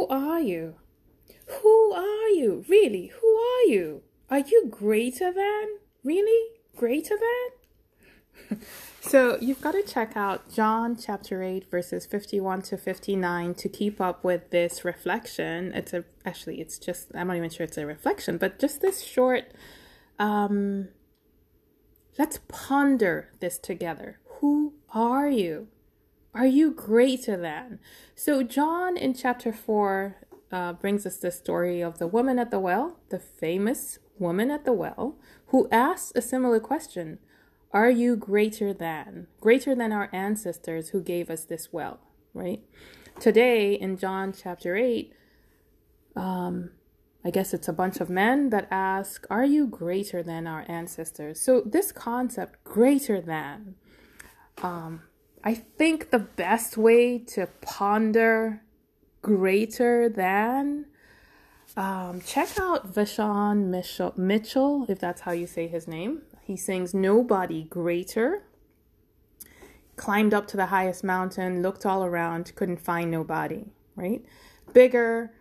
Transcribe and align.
Who 0.00 0.06
are 0.06 0.40
you? 0.40 0.76
Who 1.60 1.92
are 1.92 2.28
you? 2.30 2.64
Really? 2.70 3.12
Who 3.20 3.28
are 3.36 3.64
you? 3.66 4.00
Are 4.30 4.38
you 4.38 4.66
greater 4.70 5.30
than? 5.30 5.76
Really? 6.02 6.52
Greater 6.74 7.16
than? 7.18 8.60
so 9.02 9.36
you've 9.42 9.60
got 9.60 9.72
to 9.72 9.82
check 9.82 10.16
out 10.16 10.50
John 10.50 10.96
chapter 10.96 11.42
8 11.42 11.70
verses 11.70 12.06
51 12.06 12.62
to 12.62 12.78
59 12.78 13.54
to 13.56 13.68
keep 13.68 14.00
up 14.00 14.24
with 14.24 14.48
this 14.48 14.86
reflection. 14.86 15.70
It's 15.74 15.92
a 15.92 16.04
actually 16.24 16.62
it's 16.62 16.78
just 16.78 17.08
I'm 17.14 17.26
not 17.26 17.36
even 17.36 17.50
sure 17.50 17.64
it's 17.64 17.76
a 17.76 17.84
reflection, 17.84 18.38
but 18.38 18.58
just 18.58 18.80
this 18.80 19.02
short 19.02 19.52
um 20.18 20.88
let's 22.18 22.40
ponder 22.48 23.32
this 23.40 23.58
together. 23.58 24.18
Who 24.38 24.72
are 24.94 25.28
you? 25.28 25.68
Are 26.34 26.46
you 26.46 26.70
greater 26.70 27.36
than? 27.36 27.80
So, 28.14 28.42
John 28.42 28.96
in 28.96 29.14
chapter 29.14 29.52
4 29.52 30.16
uh, 30.52 30.72
brings 30.74 31.04
us 31.04 31.16
the 31.16 31.32
story 31.32 31.80
of 31.80 31.98
the 31.98 32.06
woman 32.06 32.38
at 32.38 32.50
the 32.50 32.60
well, 32.60 33.00
the 33.08 33.18
famous 33.18 33.98
woman 34.18 34.50
at 34.50 34.64
the 34.64 34.72
well, 34.72 35.16
who 35.46 35.68
asks 35.72 36.12
a 36.14 36.22
similar 36.22 36.60
question 36.60 37.18
Are 37.72 37.90
you 37.90 38.14
greater 38.14 38.72
than? 38.72 39.26
Greater 39.40 39.74
than 39.74 39.92
our 39.92 40.08
ancestors 40.12 40.90
who 40.90 41.02
gave 41.02 41.30
us 41.30 41.44
this 41.44 41.72
well, 41.72 41.98
right? 42.32 42.60
Today 43.18 43.74
in 43.74 43.96
John 43.96 44.32
chapter 44.32 44.76
8, 44.76 45.12
um, 46.14 46.70
I 47.24 47.30
guess 47.30 47.52
it's 47.52 47.68
a 47.68 47.72
bunch 47.72 48.00
of 48.00 48.08
men 48.08 48.50
that 48.50 48.68
ask, 48.70 49.26
Are 49.30 49.44
you 49.44 49.66
greater 49.66 50.22
than 50.22 50.46
our 50.46 50.64
ancestors? 50.68 51.40
So, 51.40 51.60
this 51.66 51.90
concept, 51.90 52.62
greater 52.62 53.20
than, 53.20 53.74
um, 54.62 55.02
I 55.42 55.54
think 55.54 56.10
the 56.10 56.18
best 56.18 56.76
way 56.76 57.18
to 57.18 57.46
ponder 57.62 58.62
greater 59.22 60.08
than 60.08 60.86
um, 61.76 62.20
check 62.20 62.58
out 62.58 62.92
Vashawn 62.92 63.66
Mitchell, 63.66 64.12
Mitchell, 64.16 64.86
if 64.88 64.98
that's 64.98 65.22
how 65.22 65.32
you 65.32 65.46
say 65.46 65.66
his 65.66 65.86
name. 65.86 66.22
He 66.42 66.56
sings 66.56 66.92
Nobody 66.92 67.62
Greater. 67.64 68.42
Climbed 69.96 70.34
up 70.34 70.46
to 70.48 70.56
the 70.56 70.66
highest 70.66 71.04
mountain, 71.04 71.62
looked 71.62 71.86
all 71.86 72.04
around, 72.04 72.54
couldn't 72.54 72.80
find 72.80 73.10
nobody, 73.10 73.66
right? 73.94 74.24
Bigger, 74.72 75.32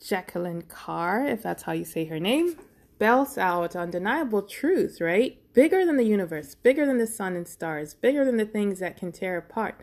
Jekalyn 0.00 0.66
Carr, 0.66 1.26
if 1.26 1.42
that's 1.42 1.62
how 1.64 1.72
you 1.72 1.84
say 1.84 2.06
her 2.06 2.18
name, 2.18 2.56
bells 2.98 3.38
out 3.38 3.76
undeniable 3.76 4.42
truth, 4.42 5.00
right? 5.00 5.38
Bigger 5.58 5.84
than 5.84 5.96
the 5.96 6.04
universe, 6.04 6.54
bigger 6.54 6.86
than 6.86 6.98
the 6.98 7.06
sun 7.08 7.34
and 7.34 7.48
stars, 7.48 7.92
bigger 7.92 8.24
than 8.24 8.36
the 8.36 8.44
things 8.44 8.78
that 8.78 8.96
can 8.96 9.10
tear 9.10 9.36
apart. 9.36 9.80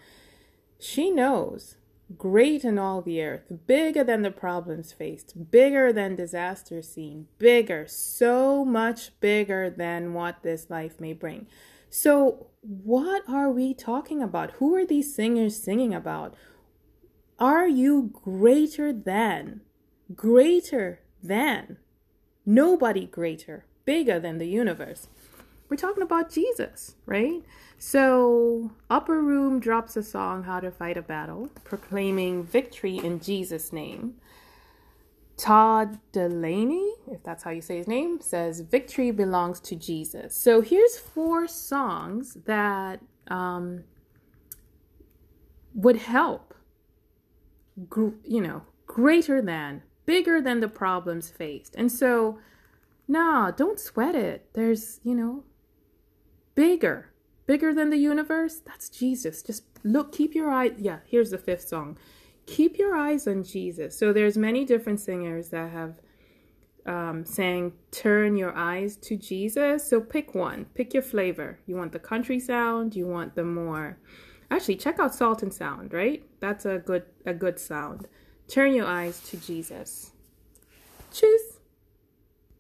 She 0.80 1.12
knows, 1.12 1.76
great 2.18 2.64
in 2.64 2.80
all 2.80 3.02
the 3.02 3.22
earth, 3.22 3.52
bigger 3.68 4.02
than 4.02 4.22
the 4.22 4.32
problems 4.32 4.94
faced, 4.94 5.52
bigger 5.52 5.92
than 5.92 6.16
disasters 6.16 6.88
seen, 6.88 7.28
bigger, 7.40 7.88
so 7.90 8.64
much 8.64 9.20
bigger 9.20 9.70
than 9.70 10.14
what 10.14 10.44
this 10.44 10.70
life 10.70 11.02
may 11.02 11.12
bring. 11.12 11.46
So, 11.90 12.48
what 12.62 13.24
are 13.28 13.50
we 13.50 13.74
talking 13.74 14.24
about? 14.24 14.52
Who 14.52 14.74
are 14.76 14.86
these 14.86 15.14
singers 15.14 15.62
singing 15.62 15.94
about? 15.94 16.36
Are 17.38 17.68
you 17.68 18.12
greater 18.24 18.94
than? 18.94 19.60
Greater 20.16 21.02
than? 21.22 21.80
Nobody 22.46 23.06
greater, 23.06 23.66
bigger 23.84 24.22
than 24.22 24.38
the 24.38 24.48
universe. 24.48 25.10
We're 25.70 25.78
talking 25.78 26.04
about 26.04 26.30
Jesus, 26.30 26.96
right? 27.06 27.42
So, 27.78 28.72
Upper 28.90 29.22
Room 29.22 29.60
drops 29.60 29.98
a 29.98 30.04
song, 30.04 30.44
How 30.44 30.60
to 30.60 30.72
Fight 30.72 30.98
a 30.98 31.02
Battle, 31.02 31.50
proclaiming 31.64 32.44
victory 32.44 32.98
in 32.98 33.20
Jesus' 33.20 33.74
name. 33.74 34.16
Todd 35.38 36.00
Dulaney, 36.14 36.92
if 37.12 37.22
that's 37.24 37.44
how 37.44 37.52
you 37.52 37.62
say 37.62 37.78
his 37.78 37.88
name, 37.88 38.22
says 38.22 38.62
victory 38.62 39.12
belongs 39.12 39.60
to 39.62 39.76
Jesus. 39.76 40.36
So 40.36 40.62
here's 40.62 40.98
four 40.98 41.48
songs 41.48 42.38
that 42.46 43.02
um, 43.28 43.84
would 45.74 45.98
help, 45.98 46.54
you 48.24 48.42
know, 48.42 48.62
greater 48.86 49.42
than 49.42 49.84
bigger 50.06 50.40
than 50.40 50.62
the 50.62 50.70
problems 50.70 51.30
faced. 51.30 51.76
And 51.76 51.92
so, 51.92 52.40
nah, 53.08 53.52
don't 53.52 53.80
sweat 53.80 54.16
it. 54.16 54.50
There's, 54.54 55.02
you 55.04 55.16
know, 55.16 55.44
bigger, 56.56 57.12
bigger 57.46 57.74
than 57.74 57.90
the 57.90 57.98
universe. 57.98 58.62
That's 58.66 58.90
Jesus. 58.90 59.42
Just 59.42 59.64
look, 59.84 60.12
keep 60.12 60.34
your 60.34 60.50
eye. 60.50 60.72
Yeah, 60.78 61.00
here's 61.06 61.32
the 61.32 61.38
fifth 61.38 61.68
song. 61.68 61.98
Keep 62.46 62.78
your 62.78 62.96
eyes 62.96 63.28
on 63.28 63.44
Jesus. 63.44 63.98
So 63.98 64.14
there's 64.14 64.38
many 64.38 64.66
different 64.66 65.00
singers 65.00 65.50
that 65.50 65.72
have 65.72 66.00
um, 66.86 67.26
saying 67.26 67.74
turn 67.92 68.38
your 68.38 68.56
eyes 68.56 68.96
to 68.98 69.18
Jesus. 69.18 69.88
So 69.88 70.00
pick 70.00 70.36
one, 70.36 70.66
pick 70.76 70.94
your 70.94 71.04
flavor. 71.04 71.60
You 71.66 71.76
want 71.76 71.92
the 71.92 72.00
country 72.00 72.40
sound, 72.40 72.96
you 72.96 73.08
want 73.08 73.36
the 73.36 73.44
more 73.44 73.98
actually 74.52 74.76
check 74.76 75.00
out 75.00 75.16
Salt 75.16 75.44
and 75.44 75.54
Sound, 75.54 75.94
right? 75.94 76.24
That's 76.40 76.66
a 76.66 76.78
good 76.80 77.04
a 77.26 77.34
good 77.34 77.60
sound. 77.60 78.08
Turn 78.48 78.74
your 78.74 78.86
eyes 78.86 79.20
to 79.30 79.38
Jesus. 79.38 80.12
Tschüss. 81.12 81.55